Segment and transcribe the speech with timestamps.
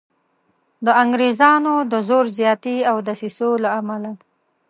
[0.85, 4.11] د انګریزانو د زور زیاتي او دسیسو له امله.